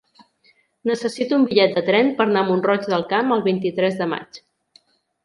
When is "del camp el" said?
2.95-3.45